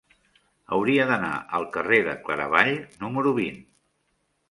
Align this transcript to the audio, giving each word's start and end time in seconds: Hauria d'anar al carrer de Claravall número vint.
Hauria 0.77 1.05
d'anar 1.11 1.29
al 1.59 1.69
carrer 1.77 2.01
de 2.09 2.17
Claravall 2.25 2.75
número 3.07 3.39
vint. 3.45 3.65